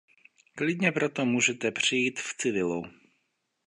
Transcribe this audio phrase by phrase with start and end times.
[0.55, 2.83] Klidně proto můžete přijít v civilu.